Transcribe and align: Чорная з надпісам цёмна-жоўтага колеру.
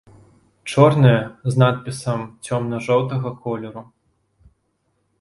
Чорная 0.71 1.21
з 1.51 1.61
надпісам 1.65 2.19
цёмна-жоўтага 2.45 3.37
колеру. 3.47 3.89